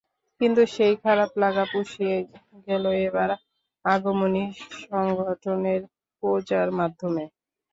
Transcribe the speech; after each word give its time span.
কিন্তু 0.41 0.61
সেই 0.75 0.93
খারাপ 1.03 1.31
লাগা 1.41 1.63
পুষিয়ে 1.71 2.17
গেল 2.67 2.85
এবার 3.05 3.29
আগমনী 3.85 4.43
সংগঠনের 4.81 5.81
পূজার 6.23 6.67
মাধ্যমে। 6.79 7.23